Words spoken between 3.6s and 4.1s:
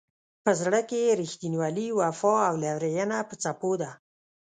ده.